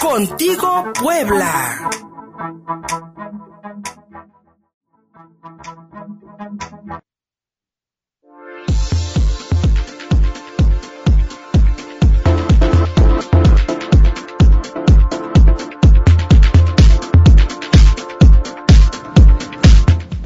Contigo 0.00 0.92
Puebla. 0.94 1.90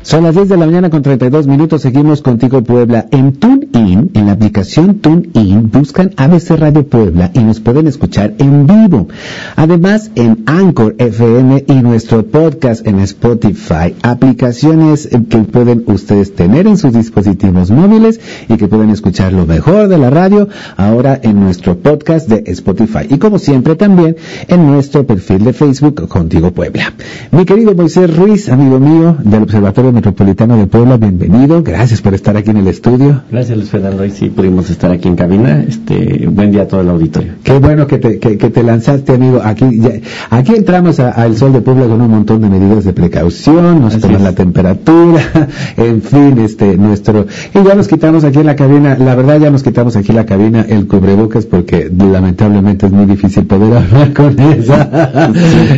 Son 0.03 0.25
las 0.25 0.35
10 0.35 0.49
de 0.49 0.57
la 0.57 0.67
mañana 0.67 0.91
con 0.91 1.03
32 1.03 1.47
minutos. 1.47 1.83
Seguimos 1.83 2.23
contigo 2.23 2.63
Puebla. 2.65 3.07
En 3.13 3.35
TuneIn, 3.35 4.11
en 4.15 4.27
la 4.27 4.33
aplicación 4.33 4.97
TuneIn, 4.97 5.71
buscan 5.71 6.11
ABC 6.17 6.59
Radio 6.59 6.85
Puebla 6.85 7.31
y 7.33 7.39
nos 7.39 7.61
pueden 7.61 7.87
escuchar 7.87 8.35
en 8.39 8.67
vivo. 8.67 9.07
Además, 9.55 10.11
en 10.17 10.43
Anchor 10.47 10.97
FM 10.99 11.67
y 11.69 11.75
nuestro 11.75 12.27
podcast 12.27 12.85
en 12.85 12.99
Spotify. 12.99 13.95
Aplicaciones 14.03 15.09
que 15.09 15.39
pueden 15.39 15.85
ustedes 15.87 16.35
tener 16.35 16.67
en 16.67 16.79
sus 16.79 16.93
dispositivos 16.93 17.71
móviles 17.71 18.21
y 18.49 18.57
que 18.57 18.67
pueden 18.67 18.91
escuchar 18.91 19.33
lo 19.33 19.47
mejor 19.47 19.87
de 19.87 19.99
la 19.99 20.11
radio 20.11 20.49
ahora 20.77 21.21
en 21.23 21.39
nuestro 21.39 21.79
podcast 21.79 22.29
de 22.29 22.43
Spotify. 22.51 23.07
Y 23.09 23.19
como 23.19 23.39
siempre 23.39 23.77
también 23.77 24.17
en 24.49 24.67
nuestro 24.67 25.07
perfil 25.07 25.45
de 25.45 25.53
Facebook 25.53 26.09
Contigo 26.09 26.51
Puebla. 26.51 26.93
Mi 27.31 27.45
querido 27.45 27.73
Moisés 27.77 28.15
Ruiz, 28.17 28.49
amigo 28.49 28.81
mío 28.81 29.17
del 29.23 29.45
Observatorio 29.45 29.92
Metropolitano 29.93 30.57
de 30.57 30.67
Puebla, 30.67 30.97
bienvenido. 30.97 31.63
Gracias 31.63 32.01
por 32.01 32.15
estar 32.15 32.37
aquí 32.37 32.51
en 32.51 32.57
el 32.59 32.69
estudio. 32.69 33.23
Gracias, 33.31 33.57
Luis 33.57 33.71
Fernando. 33.71 34.03
Hoy 34.03 34.11
sí 34.11 34.31
pudimos 34.31 34.71
estar 34.71 34.91
aquí 34.91 35.09
en 35.09 35.17
cabina. 35.17 35.63
Este, 35.67 36.27
buen 36.29 36.53
día 36.53 36.63
a 36.63 36.69
todo 36.69 36.81
el 36.81 36.89
auditorio. 36.89 37.35
Qué 37.43 37.59
bueno 37.59 37.87
que 37.87 37.99
te, 37.99 38.19
que, 38.19 38.39
que 38.39 38.51
te 38.51 38.63
lanzaste, 38.63 39.13
amigo. 39.13 39.41
Aquí, 39.43 39.79
ya, 39.79 39.93
aquí 40.31 40.55
entramos 40.55 40.99
al 41.01 41.37
Sol 41.37 41.53
de 41.53 41.61
Puebla 41.61 41.87
con 41.87 42.01
un 42.01 42.11
montón 42.11 42.41
de 42.41 42.49
medidas 42.49 42.85
de 42.85 42.93
precaución, 42.93 43.81
nos 43.81 43.99
toman 43.99 44.25
la 44.25 44.33
temperatura, 44.33 45.21
en 45.77 46.03
fin, 46.03 46.39
este, 46.39 46.77
nuestro, 46.77 47.27
y 47.55 47.63
ya 47.63 47.75
nos 47.75 47.89
quitamos 47.89 48.25
aquí 48.25 48.39
en 48.39 48.47
la 48.47 48.57
cabina, 48.57 48.97
la 48.97 49.15
verdad 49.15 49.41
ya 49.41 49.51
nos 49.51 49.63
quitamos 49.63 49.97
aquí 49.97 50.11
en 50.11 50.17
la 50.17 50.27
cabina 50.27 50.65
el 50.69 50.87
cubrebocas 50.87 51.47
porque 51.47 51.91
lamentablemente 51.91 52.87
es 52.87 52.93
muy 52.93 53.07
difícil 53.07 53.47
poder 53.47 53.77
hablar 53.77 54.13
con 54.13 54.39
esa, 54.39 55.31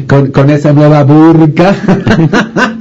con, 0.06 0.30
con 0.30 0.50
esa 0.50 0.72
nueva 0.72 1.02
burca. 1.04 1.74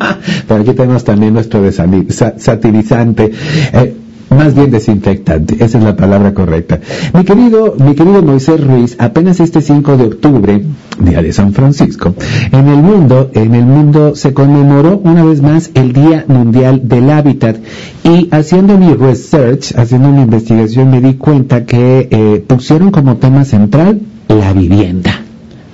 Pero 0.47 0.61
aquí 0.61 0.73
tenemos 0.73 1.03
también 1.03 1.22
nuestro 1.31 1.65
desani- 1.65 2.09
sa- 2.09 2.35
satirizante. 2.37 3.31
Eh, 3.73 3.95
más 4.29 4.55
bien 4.55 4.71
desinfectante, 4.71 5.63
esa 5.63 5.77
es 5.77 5.83
la 5.83 5.95
palabra 5.95 6.33
correcta. 6.33 6.79
Mi 7.13 7.23
querido, 7.23 7.75
mi 7.77 7.93
querido 7.93 8.23
Moisés 8.23 8.65
Ruiz, 8.65 8.95
apenas 8.97 9.39
este 9.39 9.61
5 9.61 9.95
de 9.95 10.05
octubre, 10.05 10.63
día 10.99 11.21
de 11.21 11.31
San 11.31 11.53
Francisco, 11.53 12.15
en 12.51 12.67
el 12.67 12.77
mundo, 12.81 13.29
en 13.35 13.53
el 13.53 13.63
mundo 13.65 14.15
se 14.15 14.33
conmemoró 14.33 14.99
una 15.03 15.23
vez 15.23 15.43
más 15.43 15.69
el 15.75 15.93
Día 15.93 16.25
Mundial 16.27 16.81
del 16.87 17.11
Hábitat 17.11 17.57
y 18.03 18.27
haciendo 18.31 18.75
mi 18.79 18.95
research, 18.95 19.75
haciendo 19.77 20.09
mi 20.09 20.23
investigación 20.23 20.89
me 20.89 20.99
di 20.99 21.13
cuenta 21.13 21.65
que 21.65 22.07
eh, 22.09 22.43
pusieron 22.47 22.89
como 22.89 23.17
tema 23.17 23.45
central 23.45 23.99
la 24.29 24.51
vivienda. 24.53 25.11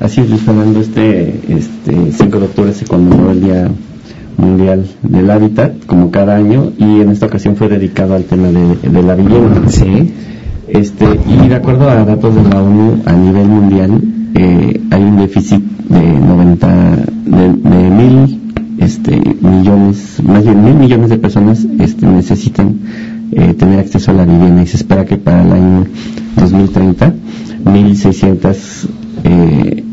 Así 0.02 0.20
es, 0.20 0.30
Luis 0.30 0.42
Fernando. 0.42 0.82
Este, 0.82 1.30
este 1.48 2.12
5 2.12 2.40
de 2.40 2.46
octubre 2.46 2.74
se 2.74 2.84
conmemoró 2.86 3.32
el 3.32 3.42
Día 3.42 3.70
Mundial 4.40 4.86
del 5.04 5.30
Hábitat, 5.30 5.86
como 5.86 6.12
cada 6.12 6.36
año, 6.36 6.72
y 6.78 7.02
en 7.02 7.10
esta 7.10 7.28
ocasión 7.28 7.56
fue 7.56 7.68
dedicado 7.68 8.16
al 8.16 8.24
tema 8.24 8.48
de, 8.48 8.90
de 8.90 9.04
la 9.04 9.16
vivienda. 9.16 9.62
Sí. 9.68 10.14
Este, 10.68 11.06
y 11.28 11.48
de 11.48 11.56
acuerdo 11.56 11.90
a 11.90 12.06
datos 12.06 12.36
de 12.36 12.44
la 12.44 12.62
ONU 12.62 13.02
a 13.06 13.14
nivel 13.14 13.48
mundial, 13.48 14.02
eh, 14.36 14.82
hay 14.92 15.02
un 15.04 15.18
déficit 15.18 15.62
de 15.62 16.02
90, 16.02 16.96
de, 17.26 17.54
de 17.54 17.90
mil 17.90 18.40
este, 18.80 19.20
millones, 19.42 20.22
más 20.24 20.44
bien 20.44 20.64
mil 20.64 20.76
millones 20.76 21.10
de 21.10 21.18
personas 21.18 21.66
este, 21.80 22.06
necesitan 22.06 22.80
eh, 23.32 23.54
tener 23.54 23.80
acceso 23.80 24.12
a 24.12 24.14
la 24.14 24.26
vivienda 24.26 24.62
y 24.62 24.68
se 24.68 24.78
espera 24.78 25.06
que 25.06 25.18
para 25.18 25.44
el 25.44 25.52
año 25.52 25.86
2030 26.38 27.14
1.600 27.66 28.88
eh, 29.24 29.84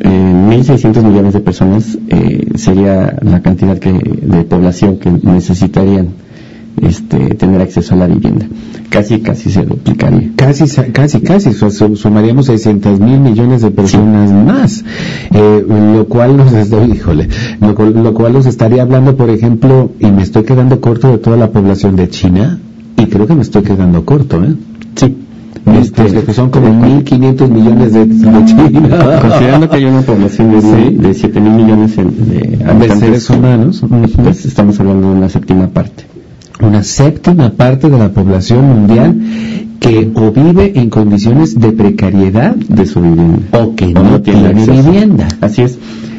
eh, 0.00 0.32
1.600 0.46 1.02
millones 1.02 1.32
de 1.34 1.40
personas 1.40 1.98
eh, 2.08 2.46
sería 2.56 3.16
la 3.22 3.40
cantidad 3.42 3.78
que, 3.78 3.92
de 3.92 4.44
población 4.44 4.98
que 4.98 5.10
necesitarían 5.10 6.08
este, 6.80 7.34
tener 7.34 7.60
acceso 7.62 7.94
a 7.94 7.98
la 7.98 8.06
vivienda. 8.06 8.46
Casi, 8.90 9.20
casi 9.20 9.50
se 9.50 9.64
duplicaría. 9.64 10.30
Casi, 10.36 10.64
casi, 10.92 11.20
casi, 11.20 11.52
su- 11.52 11.70
su- 11.70 11.96
sumaríamos 11.96 12.46
600 12.46 13.00
mil 13.00 13.18
millones 13.20 13.62
de 13.62 13.70
personas 13.70 14.30
más, 14.32 14.84
eh, 15.32 15.64
lo 15.68 16.06
cual 16.06 16.36
nos 16.36 16.52
está, 16.52 16.84
híjole, 16.94 17.28
lo, 17.60 17.72
lo 17.90 18.14
cual 18.14 18.34
nos 18.34 18.46
estaría 18.46 18.82
hablando, 18.82 19.16
por 19.16 19.30
ejemplo, 19.30 19.90
y 20.00 20.06
me 20.10 20.22
estoy 20.22 20.44
quedando 20.44 20.80
corto 20.80 21.08
de 21.08 21.18
toda 21.18 21.36
la 21.36 21.50
población 21.50 21.96
de 21.96 22.08
China, 22.08 22.58
y 22.96 23.06
creo 23.06 23.26
que 23.26 23.34
me 23.34 23.42
estoy 23.42 23.62
quedando 23.62 24.04
corto, 24.04 24.42
¿eh? 24.44 24.54
Sí. 24.94 25.16
Este, 25.80 26.22
que 26.22 26.32
son 26.32 26.50
como 26.50 26.68
1.500 26.68 27.48
millones 27.48 27.92
de, 27.92 28.06
de 28.06 28.44
China. 28.44 29.20
Considerando 29.20 29.68
que 29.68 29.76
hay 29.76 29.84
una 29.84 30.02
población 30.02 30.52
de, 30.52 30.60
Sí. 30.62 30.96
de 30.96 31.14
7 31.14 31.40
mil 31.40 31.52
millones 31.52 31.96
en- 31.98 32.28
de 32.28 32.64
habitantes, 32.64 32.98
seres 32.98 33.30
humanos. 33.30 33.82
pues 34.22 34.44
estamos 34.46 34.78
hablando 34.80 35.10
de 35.10 35.16
una 35.18 35.28
séptima 35.28 35.68
parte. 35.68 36.04
Una 36.60 36.82
séptima 36.82 37.50
parte 37.50 37.90
de 37.90 37.98
la 37.98 38.08
población 38.10 38.64
mundial 38.66 39.14
que 39.80 40.10
o 40.14 40.30
vive 40.32 40.72
en 40.78 40.88
condiciones 40.88 41.58
de 41.60 41.72
precariedad 41.72 42.54
de 42.54 42.86
su 42.86 43.00
vivienda. 43.00 43.38
o 43.52 43.74
que 43.74 43.86
no, 43.92 44.20
tiene, 44.22 44.48
acceso. 44.48 44.90
vivienda. 44.90 45.28
Así 45.40 45.62
es. 45.62 45.78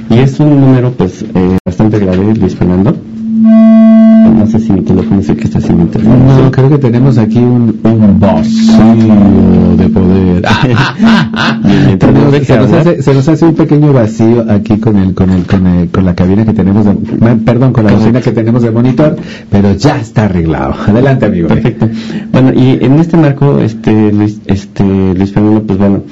Y 0.09 0.19
es 0.19 0.39
un 0.39 0.61
número 0.61 0.91
pues 0.91 1.23
eh, 1.33 1.57
bastante 1.65 1.99
grave, 1.99 2.33
Luis 2.35 2.55
Fernando. 2.55 2.95
No 4.29 4.45
sé 4.47 4.59
si 4.59 4.71
mi 4.71 4.81
teléfono 4.81 5.21
el 5.21 5.35
que 5.35 5.43
está 5.43 5.61
sin 5.61 5.81
internet. 5.81 6.19
No, 6.43 6.51
creo 6.51 6.69
que 6.69 6.77
tenemos 6.77 7.17
aquí 7.17 7.39
un, 7.39 7.79
un 7.83 8.19
vacío 8.19 9.75
de 9.77 9.89
poder. 9.89 10.45
Se, 12.45 12.57
nos 12.57 12.71
hace, 12.71 13.01
se 13.01 13.13
nos 13.13 13.27
hace 13.27 13.45
un 13.45 13.55
pequeño 13.55 13.93
vacío 13.93 14.45
aquí 14.49 14.77
con 14.77 14.97
el, 14.97 15.13
con 15.13 15.29
el, 15.29 15.43
con 15.43 15.67
el, 15.67 15.89
con 15.89 16.05
la 16.05 16.15
cabina 16.15 16.45
que 16.45 16.53
tenemos, 16.53 16.85
de, 16.85 16.93
perdón, 17.45 17.73
con 17.73 17.85
la 17.85 17.93
bocina 17.93 18.21
que 18.21 18.31
tenemos 18.31 18.61
de 18.63 18.71
monitor, 18.71 19.15
pero 19.49 19.73
ya 19.73 19.99
está 19.99 20.25
arreglado. 20.25 20.75
Adelante, 20.87 21.25
amigo. 21.25 21.47
Perfecto. 21.47 21.89
Bueno, 22.31 22.53
y 22.53 22.83
en 22.83 22.99
este 22.99 23.17
marco, 23.17 23.59
este 23.59 24.11
Luis, 24.11 24.39
este 24.45 24.83
Luis 24.83 25.31
Fernando, 25.31 25.63
pues 25.63 25.79
bueno, 25.79 26.03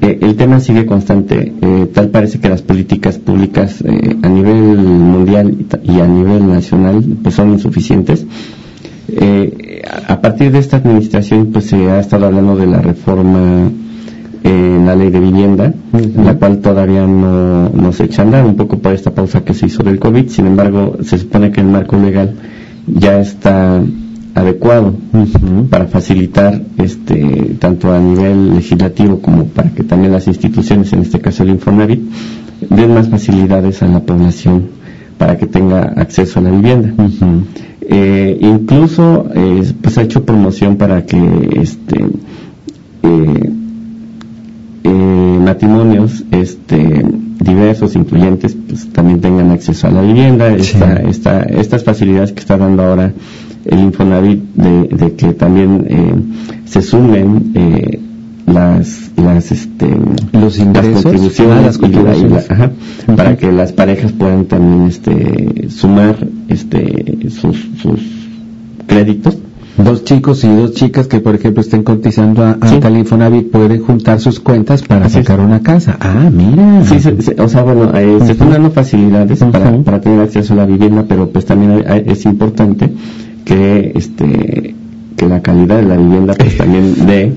eh, 0.00 0.18
el 0.22 0.36
tema 0.36 0.60
sigue 0.60 0.86
constante. 0.86 1.52
Eh, 1.60 1.90
tal 1.92 2.08
parece 2.10 2.38
que 2.38 2.48
las 2.48 2.62
políticas 2.62 3.18
públicas 3.18 3.82
eh, 3.84 4.16
a 4.22 4.28
nivel 4.28 4.78
mundial 4.78 5.56
y 5.82 6.00
a 6.00 6.06
nivel 6.06 6.48
nacional, 6.48 7.02
pues 7.22 7.34
son 7.34 7.57
insuficientes. 7.58 8.24
Eh, 9.08 9.82
a 10.08 10.14
a 10.14 10.20
partir 10.20 10.50
de 10.52 10.58
esta 10.58 10.76
administración, 10.78 11.50
pues 11.52 11.66
se 11.66 11.76
ha 11.90 12.00
estado 12.00 12.26
hablando 12.26 12.56
de 12.56 12.66
la 12.66 12.80
reforma 12.80 13.70
en 14.42 14.86
la 14.86 14.94
ley 14.94 15.10
de 15.10 15.20
vivienda, 15.20 15.72
la 16.16 16.34
cual 16.34 16.58
todavía 16.58 17.06
no, 17.06 17.68
no 17.68 17.92
se 17.92 18.04
echa 18.04 18.22
a 18.22 18.24
andar, 18.24 18.44
un 18.44 18.56
poco 18.56 18.78
por 18.78 18.92
esta 18.92 19.12
pausa 19.12 19.44
que 19.44 19.54
se 19.54 19.66
hizo 19.66 19.82
del 19.82 19.98
COVID. 19.98 20.28
Sin 20.28 20.46
embargo, 20.46 20.98
se 21.02 21.18
supone 21.18 21.50
que 21.50 21.60
el 21.60 21.66
marco 21.68 21.96
legal 21.96 22.34
ya 22.86 23.20
está 23.20 23.82
adecuado 24.34 24.94
para 25.70 25.86
facilitar 25.86 26.62
este 26.78 27.56
tanto 27.58 27.92
a 27.92 27.98
nivel 27.98 28.54
legislativo 28.54 29.20
como 29.20 29.44
para 29.46 29.70
que 29.70 29.82
también 29.82 30.12
las 30.12 30.26
instituciones, 30.26 30.92
en 30.92 31.00
este 31.00 31.20
caso 31.20 31.42
el 31.42 31.50
Infonavit, 31.50 32.00
den 32.70 32.94
más 32.94 33.08
facilidades 33.08 33.82
a 33.82 33.88
la 33.88 34.00
población 34.00 34.77
para 35.18 35.36
que 35.36 35.46
tenga 35.46 35.82
acceso 35.96 36.38
a 36.38 36.42
la 36.42 36.50
vivienda. 36.50 36.94
Eh, 37.90 38.38
incluso 38.40 39.28
eh, 39.34 39.72
pues 39.82 39.98
ha 39.98 40.02
hecho 40.02 40.24
promoción 40.24 40.76
para 40.76 41.04
que 41.06 41.18
este 41.60 42.04
eh, 43.02 43.50
eh, 44.84 45.38
matrimonios 45.44 46.24
este 46.30 47.02
diversos 47.40 47.94
incluyentes 47.96 48.56
pues 48.68 48.88
también 48.92 49.20
tengan 49.20 49.50
acceso 49.50 49.86
a 49.86 49.90
la 49.90 50.02
vivienda. 50.02 50.52
Esta, 50.54 50.96
esta, 50.96 51.42
estas 51.42 51.84
facilidades 51.84 52.32
que 52.32 52.40
está 52.40 52.56
dando 52.56 52.82
ahora 52.82 53.12
el 53.64 53.78
Infonavit 53.80 54.42
de, 54.54 54.88
de 54.88 55.12
que 55.14 55.32
también 55.34 55.86
eh, 55.88 56.14
se 56.64 56.82
sumen 56.82 57.52
eh, 57.54 58.00
las 58.46 59.07
las 59.18 59.52
este 59.52 59.88
Los 60.32 60.58
ingresos, 60.58 60.94
las 60.94 61.02
contribuciones, 61.04 61.56
ah, 61.58 61.62
las 61.62 61.76
y 61.76 61.80
la- 61.80 61.88
y 61.88 61.92
la- 61.92 62.12
contribuciones. 62.12 62.70
para 63.16 63.36
que 63.36 63.52
las 63.52 63.72
parejas 63.72 64.12
puedan 64.12 64.44
también 64.46 64.84
este 64.88 65.68
sumar 65.70 66.16
este 66.48 67.28
sus, 67.30 67.56
sus 67.80 68.00
créditos 68.86 69.38
Dos 69.78 70.02
chicos 70.02 70.42
y 70.42 70.48
dos 70.48 70.72
chicas 70.72 71.06
que, 71.06 71.20
por 71.20 71.36
ejemplo, 71.36 71.60
estén 71.60 71.84
cotizando 71.84 72.42
a, 72.44 72.58
Sí. 72.66 72.80
Infonavit 72.98 73.48
pueden 73.48 73.80
juntar 73.80 74.18
sus 74.18 74.40
cuentas 74.40 74.82
para 74.82 75.06
Así 75.06 75.20
es. 75.20 75.24
sacar 75.24 75.38
una 75.38 75.60
casa. 75.60 75.96
Ah, 76.00 76.28
mira. 76.32 76.84
Sí, 76.84 76.98
se- 76.98 77.22
se- 77.22 77.40
o 77.40 77.48
sea, 77.48 77.62
bueno, 77.62 77.96
eh, 77.96 78.18
se 78.26 78.32
están 78.32 78.50
dando 78.50 78.72
facilidades 78.72 79.38
para, 79.38 79.70
para 79.84 80.00
tener 80.00 80.18
acceso 80.22 80.54
a 80.54 80.56
la 80.56 80.66
vivienda, 80.66 81.04
pero 81.08 81.28
pues 81.30 81.44
también 81.46 81.70
hay- 81.70 81.84
hay- 81.86 82.04
es 82.06 82.24
importante 82.24 82.90
que 83.44 83.92
este 83.94 84.74
que 85.16 85.26
la 85.28 85.42
calidad 85.42 85.76
de 85.76 85.84
la 85.84 85.96
vivienda 85.96 86.34
pues 86.36 86.56
también 86.58 86.94
dé 87.06 87.32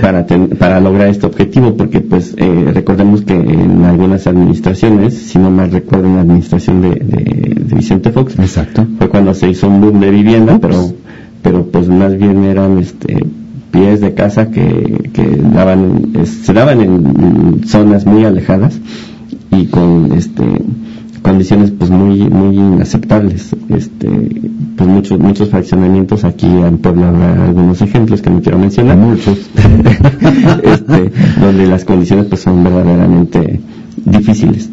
para, 0.00 0.26
para 0.26 0.80
lograr 0.80 1.08
este 1.08 1.26
objetivo, 1.26 1.76
porque 1.76 2.00
pues 2.00 2.34
eh, 2.36 2.70
recordemos 2.72 3.22
que 3.22 3.34
en 3.34 3.84
algunas 3.84 4.26
administraciones, 4.26 5.14
si 5.14 5.38
no 5.38 5.50
mal 5.50 5.70
recuerdo 5.70 6.06
en 6.06 6.16
la 6.16 6.22
administración 6.22 6.80
de, 6.82 6.90
de, 6.90 7.74
Vicente 7.74 8.10
Fox, 8.10 8.38
Exacto. 8.38 8.86
fue 8.98 9.08
cuando 9.08 9.34
se 9.34 9.48
hizo 9.48 9.68
un 9.68 9.80
boom 9.80 10.00
de 10.00 10.10
vivienda, 10.10 10.58
pero 10.60 10.92
pero 11.42 11.66
pues 11.66 11.88
más 11.88 12.16
bien 12.16 12.44
eran 12.44 12.78
este 12.78 13.24
pies 13.70 14.00
de 14.00 14.14
casa 14.14 14.50
que, 14.50 15.10
que 15.12 15.24
daban, 15.36 16.12
se 16.24 16.52
daban 16.52 16.80
en 16.80 17.62
zonas 17.66 18.06
muy 18.06 18.24
alejadas 18.24 18.78
y 19.50 19.66
con 19.66 20.12
este 20.12 20.44
condiciones 21.22 21.70
pues 21.70 21.90
muy 21.90 22.28
muy 22.28 22.56
inaceptables. 22.56 23.54
Este 23.68 24.08
pues 24.76 24.88
muchos 24.88 25.18
muchos 25.18 25.48
fraccionamientos 25.48 26.24
aquí 26.24 26.46
en 26.46 26.78
Puebla 26.78 27.08
algunos 27.44 27.80
ejemplos 27.82 28.22
que 28.22 28.30
no 28.30 28.40
quiero 28.40 28.58
mencionar. 28.58 28.96
Muchos. 28.96 29.50
Este, 30.62 31.10
donde 31.40 31.66
las 31.66 31.84
condiciones 31.84 32.26
pues 32.26 32.42
son 32.42 32.62
verdaderamente 32.62 33.60
difíciles 34.04 34.70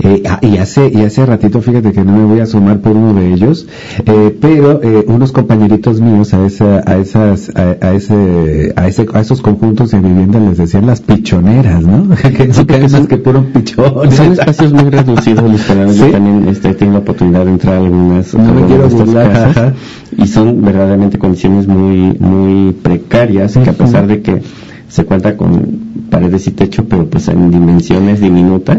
eh, 0.00 0.22
ah, 0.28 0.38
y 0.42 0.58
hace 0.58 0.90
y 0.92 1.02
hace 1.02 1.24
ratito, 1.26 1.60
fíjate 1.60 1.92
que 1.92 2.04
no 2.04 2.12
me 2.12 2.24
voy 2.24 2.40
a 2.40 2.46
sumar 2.46 2.80
por 2.80 2.96
uno 2.96 3.14
de 3.14 3.32
ellos, 3.32 3.66
eh, 4.06 4.36
pero 4.40 4.80
eh, 4.82 5.04
unos 5.06 5.32
compañeritos 5.32 6.00
míos 6.00 6.34
a 6.34 6.44
esa, 6.46 6.82
a 6.86 6.96
esas, 6.96 7.50
a, 7.54 7.92
ese, 7.92 8.72
a 8.76 8.88
ese, 8.88 9.06
a 9.12 9.20
esos 9.20 9.40
conjuntos 9.40 9.90
de 9.90 10.00
vivienda 10.00 10.40
les 10.40 10.58
decían 10.58 10.86
las 10.86 11.00
pichoneras, 11.00 11.82
¿no? 11.84 12.08
que 12.16 12.48
no 12.48 12.88
más 12.88 13.06
que 13.06 13.16
puro 13.18 13.44
pichón. 13.52 14.10
Son 14.12 14.32
espacios 14.32 14.72
muy 14.72 14.90
reducidos, 14.90 15.50
los 15.50 15.60
¿Sí? 15.60 15.98
Yo 15.98 16.10
también 16.10 16.48
este, 16.48 16.74
tengo 16.74 16.92
la 16.92 16.98
oportunidad 17.00 17.44
de 17.44 17.50
entrar 17.52 17.74
a 17.74 17.78
algunas. 17.78 18.34
No 18.34 18.54
me 18.54 18.66
quiero 18.66 18.88
burlar. 18.88 19.74
y 20.16 20.26
son 20.26 20.62
verdaderamente 20.62 21.18
condiciones 21.18 21.66
muy, 21.66 22.16
muy 22.18 22.72
precarias, 22.72 23.56
que 23.56 23.70
a 23.70 23.72
pesar 23.72 24.06
de 24.06 24.22
que 24.22 24.42
se 24.88 25.04
cuenta 25.04 25.36
con 25.36 26.06
paredes 26.10 26.46
y 26.46 26.50
techo, 26.50 26.84
pero 26.84 27.08
pues 27.08 27.28
en 27.28 27.50
dimensiones 27.50 28.20
diminutas, 28.20 28.78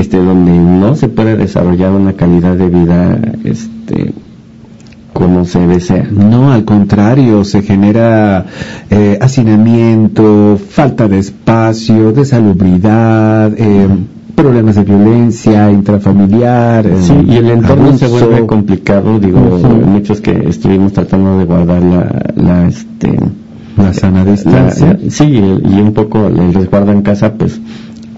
este, 0.00 0.16
donde 0.16 0.52
no 0.52 0.94
se 0.96 1.08
puede 1.08 1.36
desarrollar 1.36 1.92
una 1.92 2.14
calidad 2.14 2.56
de 2.56 2.68
vida 2.68 3.18
este, 3.44 4.12
como 5.12 5.44
se 5.44 5.66
desea. 5.66 6.08
No, 6.10 6.52
al 6.52 6.64
contrario, 6.64 7.44
se 7.44 7.62
genera 7.62 8.46
eh, 8.88 9.18
hacinamiento, 9.20 10.58
falta 10.58 11.08
de 11.08 11.18
espacio, 11.18 12.12
de 12.12 12.24
salubridad, 12.24 13.52
eh, 13.56 13.88
problemas 14.34 14.76
de 14.76 14.84
violencia 14.84 15.70
intrafamiliar. 15.70 16.86
sí, 17.00 17.12
y 17.28 17.36
el 17.36 17.50
entorno 17.50 17.96
se 17.98 18.08
vuelve 18.08 18.46
complicado, 18.46 19.18
digo, 19.18 19.38
muchos 19.86 20.22
que 20.22 20.48
estuvimos 20.48 20.94
tratando 20.94 21.38
de 21.38 21.44
guardar 21.44 21.82
la, 21.82 22.32
la 22.36 22.66
este, 22.66 23.18
la 23.76 23.92
sana 23.92 24.24
distancia. 24.24 24.98
sí, 25.08 25.24
y, 25.24 25.80
un 25.80 25.92
poco 25.92 26.26
el 26.26 26.54
resguardo 26.54 26.92
en 26.92 27.02
casa, 27.02 27.34
pues 27.34 27.60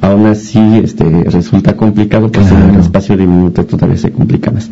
aún 0.03 0.27
así 0.27 0.59
este, 0.83 1.05
resulta 1.25 1.77
complicado, 1.77 2.31
pues 2.31 2.51
en 2.51 2.71
un 2.71 2.81
espacio 2.81 3.17
diminuto 3.17 3.65
todavía 3.65 3.97
se 3.97 4.11
complica 4.11 4.51
más. 4.51 4.69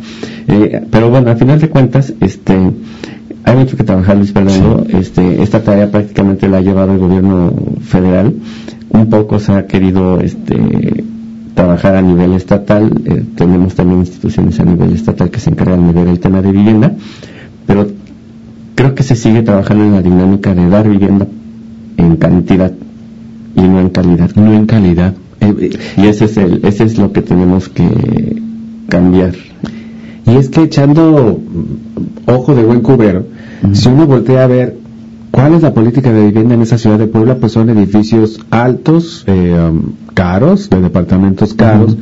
Eh, 0.47 0.85
pero 0.91 1.09
bueno, 1.09 1.31
al 1.31 1.37
final 1.37 1.59
de 1.59 1.69
cuentas, 1.69 2.13
este, 2.19 2.53
hay 3.43 3.55
mucho 3.55 3.77
que 3.77 3.83
trabajar, 3.83 4.17
Luis 4.17 4.33
Fernando. 4.33 4.85
Este, 4.89 5.41
esta 5.41 5.63
tarea 5.63 5.89
prácticamente 5.89 6.49
la 6.49 6.57
ha 6.57 6.61
llevado 6.61 6.91
el 6.91 6.99
gobierno 6.99 7.53
federal. 7.81 8.35
Un 8.89 9.09
poco 9.09 9.39
se 9.39 9.53
ha 9.53 9.65
querido 9.67 10.19
este, 10.19 11.05
trabajar 11.55 11.95
a 11.95 12.01
nivel 12.01 12.33
estatal. 12.33 12.91
Eh, 13.05 13.23
tenemos 13.35 13.73
también 13.73 14.01
instituciones 14.01 14.59
a 14.59 14.65
nivel 14.65 14.91
estatal 14.91 15.31
que 15.31 15.39
se 15.39 15.49
encargan 15.49 15.87
de 15.87 15.93
ver 15.93 16.09
el 16.09 16.19
tema 16.19 16.41
de 16.41 16.51
vivienda. 16.51 16.93
Pero 17.65 17.87
creo 18.75 18.95
que 18.95 19.03
se 19.03 19.15
sigue 19.15 19.43
trabajando 19.43 19.85
en 19.85 19.93
la 19.93 20.01
dinámica 20.01 20.53
de 20.53 20.67
dar 20.67 20.89
vivienda 20.89 21.25
en 21.95 22.17
cantidad 22.17 22.73
y 23.61 23.67
no 23.67 23.79
en 23.79 23.89
calidad. 23.89 24.31
No 24.35 24.53
en 24.53 24.65
calidad. 24.65 25.13
Eh, 25.39 25.77
y 25.97 26.05
ese 26.07 26.25
es, 26.25 26.37
el, 26.37 26.65
ese 26.65 26.83
es 26.83 26.97
lo 26.97 27.11
que 27.11 27.21
tenemos 27.21 27.69
que 27.69 28.41
cambiar. 28.87 29.33
Y 30.25 30.35
es 30.35 30.49
que 30.49 30.63
echando 30.63 31.39
ojo 32.25 32.55
de 32.55 32.63
buen 32.63 32.81
cubero, 32.81 33.25
si 33.73 33.89
uno 33.89 34.07
voltea 34.07 34.43
a 34.43 34.47
ver 34.47 34.77
cuál 35.31 35.55
es 35.55 35.61
la 35.61 35.73
política 35.73 36.11
de 36.11 36.25
vivienda 36.25 36.55
en 36.55 36.61
esa 36.61 36.77
ciudad 36.77 36.99
de 36.99 37.07
Puebla, 37.07 37.37
pues 37.37 37.53
son 37.53 37.69
edificios 37.69 38.39
altos, 38.49 39.23
eh, 39.27 39.57
um, 39.57 39.93
caros, 40.13 40.69
de 40.69 40.81
departamentos 40.81 41.53
caros, 41.53 41.97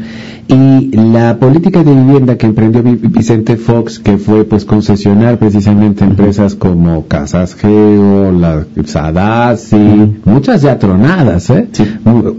y 0.47 0.89
la 0.95 1.37
política 1.37 1.83
de 1.83 1.93
vivienda 1.93 2.35
que 2.35 2.47
emprendió 2.47 2.81
Vicente 2.83 3.55
Fox, 3.55 3.99
que 3.99 4.17
fue 4.17 4.45
pues 4.45 4.65
concesionar 4.65 5.37
precisamente 5.37 6.03
empresas 6.03 6.55
como 6.55 7.05
Casas 7.05 7.53
Geo, 7.53 8.31
la 8.31 8.65
Sadasi, 8.83 10.17
muchas 10.25 10.63
ya 10.63 10.79
tronadas, 10.79 11.51
¿eh? 11.51 11.67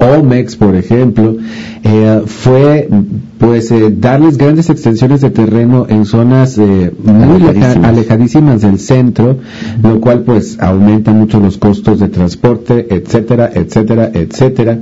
Omex, 0.00 0.56
por 0.56 0.74
ejemplo, 0.74 1.36
eh, 1.84 2.22
fue 2.26 2.88
pues 3.40 3.70
eh, 3.70 3.90
darles 3.90 4.36
grandes 4.36 4.68
extensiones 4.68 5.22
de 5.22 5.30
terreno 5.30 5.86
en 5.88 6.04
zonas 6.04 6.58
eh, 6.58 6.92
muy 7.02 7.42
alejadísimas. 7.82 8.60
del 8.60 8.78
centro, 8.78 9.38
lo 9.82 9.98
cual 10.00 10.24
pues 10.24 10.58
aumenta 10.60 11.10
mucho 11.12 11.40
los 11.40 11.56
costos 11.56 12.00
de 12.00 12.08
transporte, 12.08 12.94
etcétera, 12.94 13.50
etcétera, 13.52 14.10
etcétera, 14.12 14.78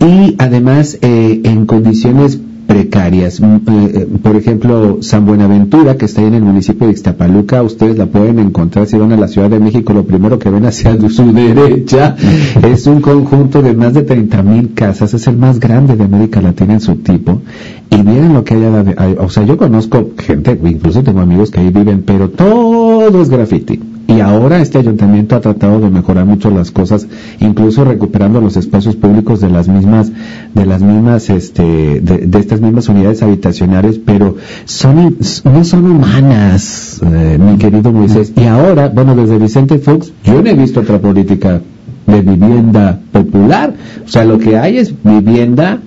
y 0.00 0.34
además 0.38 0.98
en 1.00 1.66
condiciones 1.66 2.40
precarias. 2.70 3.40
Mm, 3.40 3.44
eh, 3.44 3.60
eh, 3.66 4.08
por 4.22 4.36
ejemplo, 4.36 4.98
San 5.00 5.26
Buenaventura, 5.26 5.96
que 5.96 6.04
está 6.04 6.20
ahí 6.20 6.28
en 6.28 6.34
el 6.34 6.42
municipio 6.42 6.86
de 6.86 6.92
Ixtapaluca, 6.92 7.64
ustedes 7.64 7.98
la 7.98 8.06
pueden 8.06 8.38
encontrar 8.38 8.86
si 8.86 8.96
van 8.96 9.10
a 9.10 9.16
la 9.16 9.26
Ciudad 9.26 9.50
de 9.50 9.58
México, 9.58 9.92
lo 9.92 10.04
primero 10.04 10.38
que 10.38 10.50
ven 10.50 10.64
hacia 10.64 10.96
su 11.10 11.32
derecha 11.32 12.14
es 12.62 12.86
un 12.86 13.00
conjunto 13.00 13.60
de 13.60 13.74
más 13.74 13.92
de 13.94 14.02
30 14.02 14.42
mil 14.44 14.72
casas, 14.72 15.12
es 15.14 15.26
el 15.26 15.36
más 15.36 15.58
grande 15.58 15.96
de 15.96 16.04
América 16.04 16.40
Latina 16.40 16.74
en 16.74 16.80
su 16.80 16.94
tipo, 16.96 17.42
y 17.90 17.96
miren 17.96 18.34
lo 18.34 18.44
que 18.44 18.54
hay, 18.54 19.16
o 19.18 19.28
sea, 19.28 19.42
yo 19.42 19.56
conozco 19.56 20.10
gente, 20.16 20.56
incluso 20.64 21.02
tengo 21.02 21.20
amigos 21.20 21.50
que 21.50 21.58
ahí 21.58 21.70
viven, 21.70 22.04
pero 22.06 22.30
todo 22.30 23.20
es 23.20 23.28
graffiti 23.30 23.89
y 24.20 24.22
ahora 24.22 24.60
este 24.60 24.76
ayuntamiento 24.76 25.34
ha 25.34 25.40
tratado 25.40 25.80
de 25.80 25.88
mejorar 25.88 26.26
mucho 26.26 26.50
las 26.50 26.70
cosas, 26.70 27.06
incluso 27.40 27.86
recuperando 27.86 28.38
los 28.42 28.54
espacios 28.58 28.94
públicos 28.94 29.40
de 29.40 29.48
las 29.48 29.66
mismas, 29.66 30.12
de 30.54 30.66
las 30.66 30.82
mismas, 30.82 31.30
este, 31.30 32.02
de, 32.02 32.38
estas 32.38 32.60
mismas 32.60 32.90
unidades 32.90 33.22
habitacionales, 33.22 33.98
pero 34.04 34.36
son, 34.66 35.16
no 35.44 35.64
son 35.64 35.90
humanas, 35.90 37.00
eh, 37.02 37.38
mi 37.40 37.56
querido 37.56 37.92
Moisés. 37.92 38.34
Y 38.36 38.44
ahora, 38.44 38.90
bueno, 38.90 39.16
desde 39.16 39.38
Vicente 39.38 39.78
Fox, 39.78 40.12
yo 40.22 40.42
no 40.42 40.50
he 40.50 40.54
visto 40.54 40.80
otra 40.80 40.98
política 40.98 41.62
de 42.06 42.20
vivienda 42.20 43.00
popular. 43.12 43.72
O 44.04 44.08
sea, 44.08 44.26
lo 44.26 44.38
que 44.38 44.58
hay 44.58 44.76
es 44.76 44.92
vivienda, 45.02 45.78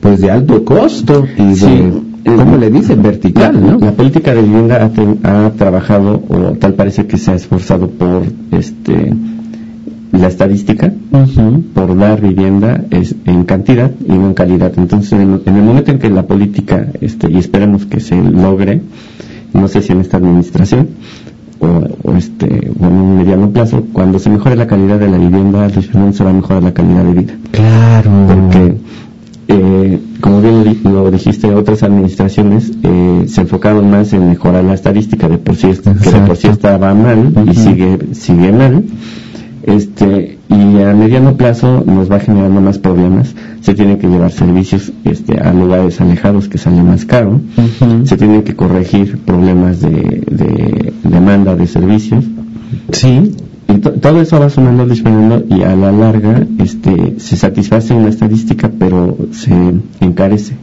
pues 0.00 0.22
de 0.22 0.30
alto 0.30 0.64
costo 0.64 1.26
y 1.36 1.54
de, 1.54 1.92
¿cómo 2.26 2.56
le 2.56 2.70
dicen? 2.70 3.02
Vertical, 3.02 3.60
¿no? 3.60 3.78
La 3.78 3.92
política 3.92 4.34
de 4.34 4.42
vivienda 4.42 4.90
ha, 5.22 5.50
trabajado, 5.50 6.22
o 6.28 6.52
tal 6.52 6.74
parece 6.74 7.06
que 7.06 7.16
se 7.16 7.30
ha 7.30 7.34
esforzado 7.34 7.88
por 7.88 8.22
este 8.52 9.12
la 10.12 10.28
estadística, 10.28 10.92
por 11.74 11.96
dar 11.96 12.20
vivienda 12.20 12.84
es 12.90 13.14
en 13.26 13.44
cantidad 13.44 13.90
y 14.06 14.12
no 14.12 14.28
en 14.28 14.34
calidad. 14.34 14.72
Entonces, 14.76 15.12
en, 15.12 15.40
el 15.44 15.62
momento 15.62 15.90
en 15.90 15.98
que 15.98 16.08
la 16.08 16.26
política, 16.26 16.88
este, 17.00 17.30
y 17.30 17.36
esperemos 17.36 17.86
que 17.86 18.00
se 18.00 18.16
logre, 18.16 18.80
no 19.52 19.68
sé 19.68 19.82
si 19.82 19.92
en 19.92 20.00
esta 20.00 20.16
administración, 20.16 20.88
o, 21.58 22.12
este 22.16 22.70
o 22.78 22.86
en 22.86 22.92
un 22.92 23.18
mediano 23.18 23.50
plazo, 23.50 23.84
cuando 23.92 24.18
se 24.18 24.30
mejore 24.30 24.56
la 24.56 24.66
calidad 24.66 24.98
de 24.98 25.08
la 25.08 25.18
vivienda, 25.18 25.68
se 25.70 26.24
va 26.24 26.30
a 26.30 26.32
mejorar 26.32 26.62
la 26.62 26.72
calidad 26.72 27.04
de 27.04 27.12
vida. 27.12 27.34
Claro. 27.50 28.10
Porque 28.26 28.76
eh, 29.48 30.00
como 30.20 30.40
bien 30.40 30.80
lo 30.84 31.10
dijiste, 31.10 31.52
otras 31.54 31.82
administraciones 31.82 32.72
eh, 32.82 33.24
se 33.28 33.42
enfocaron 33.42 33.90
más 33.90 34.12
en 34.12 34.28
mejorar 34.28 34.64
la 34.64 34.74
estadística 34.74 35.28
de 35.28 35.38
por 35.38 35.56
sí, 35.56 35.68
que 35.82 36.10
de 36.10 36.20
por 36.26 36.36
sí 36.36 36.48
estaba 36.48 36.94
mal 36.94 37.32
y 37.46 37.54
sigue, 37.54 37.98
sigue 38.12 38.52
mal. 38.52 38.84
Este, 39.62 40.38
y 40.48 40.80
a 40.80 40.94
mediano 40.94 41.36
plazo 41.36 41.82
nos 41.84 42.10
va 42.10 42.20
generando 42.20 42.60
más 42.60 42.78
problemas. 42.78 43.34
Se 43.60 43.74
tienen 43.74 43.98
que 43.98 44.06
llevar 44.06 44.30
servicios 44.30 44.92
este, 45.04 45.40
a 45.40 45.52
lugares 45.52 46.00
alejados 46.00 46.48
que 46.48 46.58
sale 46.58 46.82
más 46.82 47.04
caro. 47.04 47.40
Se 48.04 48.16
tienen 48.16 48.42
que 48.42 48.54
corregir 48.54 49.18
problemas 49.18 49.80
de, 49.80 49.90
de 49.90 50.92
demanda 51.02 51.56
de 51.56 51.66
servicios. 51.66 52.24
Sí 52.92 53.34
todo 53.74 54.20
eso 54.20 54.38
va 54.38 54.48
sumando, 54.48 54.86
disminuyendo 54.86 55.44
y 55.48 55.62
a 55.62 55.74
la 55.74 55.92
larga 55.92 56.46
este, 56.58 57.18
se 57.18 57.36
satisface 57.36 57.94
una 57.94 58.08
estadística, 58.08 58.70
pero 58.78 59.16
se 59.32 59.52
encarece. 60.00 60.54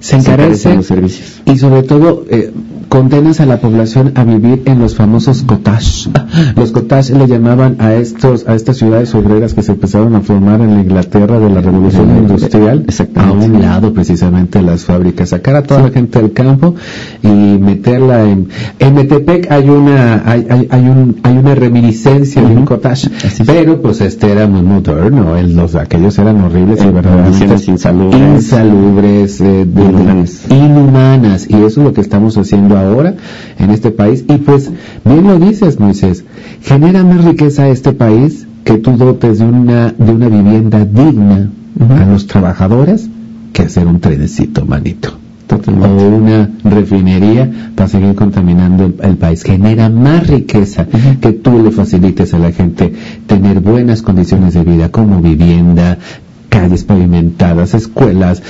Se 0.00 0.16
encarece. 0.16 0.76
los 0.76 0.86
servicios. 0.86 1.42
y 1.44 1.58
sobre 1.58 1.82
todo 1.82 2.24
eh, 2.30 2.52
condenas 2.92 3.40
a 3.40 3.46
la 3.46 3.56
población 3.56 4.12
a 4.16 4.24
vivir 4.24 4.64
en 4.66 4.78
los 4.78 4.94
famosos 4.94 5.44
cottage. 5.44 6.10
Los 6.56 6.72
cottage 6.72 7.14
le 7.14 7.26
llamaban 7.26 7.76
a 7.78 7.94
estos 7.94 8.46
a 8.46 8.54
estas 8.54 8.76
ciudades 8.76 9.14
obreras 9.14 9.54
que 9.54 9.62
se 9.62 9.72
empezaron 9.72 10.14
a 10.14 10.20
formar 10.20 10.60
en 10.60 10.74
la 10.74 10.82
Inglaterra 10.82 11.40
de 11.40 11.48
la 11.48 11.62
Revolución 11.62 12.14
Industrial, 12.18 12.84
a 13.14 13.32
un 13.32 13.62
lado 13.62 13.94
precisamente 13.94 14.58
de 14.58 14.66
las 14.66 14.84
fábricas, 14.84 15.30
sacar 15.30 15.56
a 15.56 15.62
toda 15.62 15.84
la 15.84 15.88
gente 15.88 16.20
del 16.20 16.34
campo 16.34 16.74
y 17.22 17.28
meterla 17.28 18.28
en 18.28 18.48
en 18.78 18.94
Metepec 18.94 19.50
hay 19.50 19.70
una 19.70 20.22
hay, 20.26 20.46
hay, 20.50 20.68
hay, 20.70 20.86
un, 20.86 21.16
hay 21.22 21.38
una 21.38 21.54
reminiscencia 21.54 22.42
de 22.42 22.54
un 22.54 22.66
cottage, 22.66 23.08
pero 23.46 23.80
pues 23.80 24.02
este 24.02 24.30
era 24.30 24.46
muy 24.46 24.60
moderno, 24.60 25.34
el, 25.38 25.56
los 25.56 25.76
aquellos 25.76 26.18
eran 26.18 26.42
horribles 26.42 26.84
y 26.84 26.90
verdaderamente 26.90 27.70
insalubres, 27.70 28.20
insalubres 28.20 29.40
eh, 29.40 29.62
inhumanas. 29.62 30.42
inhumanas 30.50 31.46
y 31.48 31.54
eso 31.54 31.80
es 31.80 31.86
lo 31.86 31.94
que 31.94 32.02
estamos 32.02 32.36
haciendo 32.36 32.81
ahora 32.82 33.14
en 33.58 33.70
este 33.70 33.90
país. 33.90 34.24
Y 34.28 34.38
pues, 34.38 34.70
bien 35.04 35.26
lo 35.26 35.38
dices, 35.38 35.80
Moisés, 35.80 36.24
genera 36.62 37.04
más 37.04 37.24
riqueza 37.24 37.64
a 37.64 37.68
este 37.68 37.92
país 37.92 38.46
que 38.64 38.78
tú 38.78 38.96
dotes 38.96 39.38
de 39.38 39.44
una, 39.44 39.90
de 39.90 40.12
una 40.12 40.28
vivienda 40.28 40.84
digna 40.84 41.50
a 41.90 42.04
los 42.06 42.26
trabajadores 42.26 43.08
que 43.52 43.62
hacer 43.62 43.86
un 43.86 44.00
trenecito, 44.00 44.64
manito. 44.64 45.18
O 45.52 46.16
una 46.16 46.50
refinería 46.64 47.50
para 47.74 47.86
seguir 47.86 48.14
contaminando 48.14 48.90
el, 49.02 49.16
país. 49.18 49.42
Genera 49.42 49.90
más 49.90 50.26
riqueza 50.26 50.86
que 51.20 51.32
tú 51.32 51.62
le 51.62 51.70
facilites 51.70 52.32
a 52.32 52.38
la 52.38 52.52
gente 52.52 52.90
tener 53.26 53.60
buenas 53.60 54.00
condiciones 54.00 54.54
de 54.54 54.64
vida 54.64 54.88
como 54.88 55.20
vivienda, 55.20 55.98
calles 56.48 56.84
pavimentadas, 56.84 57.74
escuelas, 57.74 58.42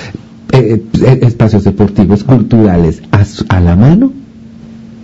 eh, 0.53 0.85
eh, 1.03 1.19
espacios 1.23 1.65
deportivos, 1.65 2.23
culturales 2.23 3.03
a, 3.11 3.25
a 3.57 3.61
la 3.61 3.75
mano 3.75 4.13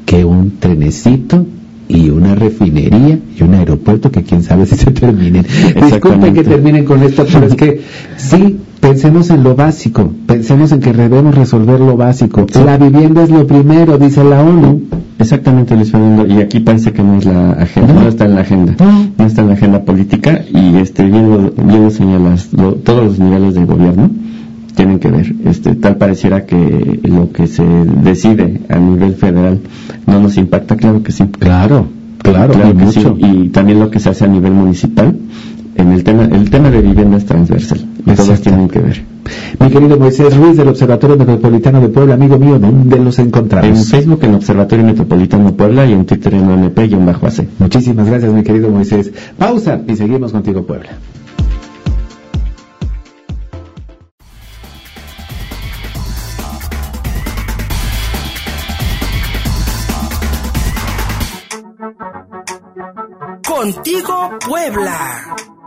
que 0.09 0.25
un 0.25 0.53
trenecito 0.59 1.45
y 1.87 2.09
una 2.09 2.35
refinería 2.35 3.19
y 3.39 3.43
un 3.43 3.53
aeropuerto 3.53 4.11
que 4.11 4.23
quién 4.23 4.43
sabe 4.43 4.65
si 4.65 4.75
se 4.77 4.91
terminen. 4.91 5.45
Disculpen 5.85 6.33
que 6.33 6.45
terminen 6.45 6.87
con 6.87 7.03
esto, 7.03 7.27
pero 7.31 7.45
es 7.45 7.55
que 7.55 7.83
sí, 8.17 8.59
pensemos 8.81 9.29
en 9.29 9.45
lo 9.45 9.55
básico, 9.55 10.11
pensemos 10.27 10.73
en 10.73 10.81
que 10.81 10.95
debemos 10.95 11.35
resolver 11.35 11.79
lo 11.79 11.99
básico. 11.99 12.47
La 12.65 12.79
vivienda 12.79 13.23
es 13.23 13.29
lo 13.29 13.47
primero, 13.47 13.99
dice 13.99 14.25
la 14.25 14.43
ONU. 14.43 14.81
Exactamente, 15.19 15.77
Luis 15.77 15.91
Fernando, 15.91 16.27
y 16.27 16.41
aquí 16.41 16.61
parece 16.61 16.93
que 16.93 17.03
no 17.03 17.19
es 17.19 17.27
la 17.27 17.51
agenda, 17.53 17.93
no, 17.93 18.09
está 18.09 18.25
en 18.25 18.35
la 18.35 18.41
agenda, 18.41 18.77
no. 19.19 19.27
está 19.27 19.43
en 19.43 19.49
la 19.49 19.55
agenda 19.55 19.85
política 19.85 20.43
y 20.51 20.77
este 20.77 21.05
bien 21.05 21.31
lo, 21.31 21.51
bien 21.51 21.91
señalas 21.91 22.49
todos 22.83 23.05
los 23.05 23.19
niveles 23.19 23.55
del 23.55 23.67
gobierno 23.67 24.11
tienen 24.79 25.01
que 25.01 25.11
ver. 25.11 25.35
Este, 25.45 25.75
tal 25.75 25.97
pareciera 25.97 26.47
que 26.47 27.01
lo 27.03 27.33
que 27.33 27.49
se 27.49 27.65
decide 27.65 28.61
a 28.69 28.77
nivel 28.77 29.15
federal 29.17 29.59
no 30.07 30.21
nos 30.21 30.37
impacta, 30.37 30.77
claro 30.77 31.03
que 31.03 31.11
sí. 31.11 31.25
Claro, 31.37 31.89
claro, 32.19 32.55
claro 32.55 32.77
que 32.77 32.87
sí. 32.93 33.01
Y 33.19 33.49
también 33.49 33.81
lo 33.81 33.91
que 33.91 33.99
se 33.99 34.11
hace 34.11 34.25
a 34.27 34.29
nivel 34.29 34.53
municipal. 34.53 35.17
En 35.75 35.93
el 35.93 36.05
tema, 36.05 36.25
el 36.25 36.49
tema 36.51 36.71
de 36.71 36.81
vivienda 36.81 37.17
es 37.17 37.27
transversal. 37.27 37.85
Todos 38.17 38.41
tienen 38.41 38.69
que 38.69 38.79
ver. 38.79 39.03
Mi 39.59 39.69
querido 39.69 39.99
Moisés 39.99 40.37
Ruiz 40.37 40.57
del 40.57 40.69
Observatorio 40.69 41.17
Metropolitano 41.17 41.81
de 41.81 41.89
Puebla, 41.89 42.15
amigo 42.15 42.39
mío, 42.39 42.59
¿dónde 42.61 42.99
los 42.99 43.19
encontramos? 43.19 43.69
En 43.69 43.85
Facebook 43.85 44.21
en 44.23 44.35
Observatorio 44.35 44.85
Metropolitano 44.85 45.55
Puebla 45.55 45.87
y 45.87 45.93
en 45.93 46.07
Twitter 46.07 46.35
en 46.35 46.49
ONP-AC. 46.49 47.47
Muchísimas 47.59 48.07
gracias, 48.07 48.33
mi 48.33 48.45
querido 48.45 48.71
Moisés. 48.71 49.13
Pausa 49.37 49.81
y 49.89 49.97
seguimos 49.97 50.33
contigo, 50.33 50.65
Puebla. 50.65 50.91
Contigo 63.69 64.39
Puebla. 64.47 65.58